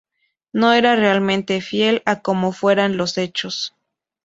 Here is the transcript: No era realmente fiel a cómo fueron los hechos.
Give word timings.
No 0.51 0.73
era 0.73 0.95
realmente 0.95 1.61
fiel 1.61 2.01
a 2.07 2.23
cómo 2.23 2.53
fueron 2.53 2.97
los 2.97 3.19
hechos. 3.19 3.75